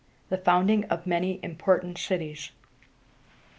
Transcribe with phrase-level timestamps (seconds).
[0.29, 2.49] THE FOUNDING OF MANY IMPORTANT CITIES.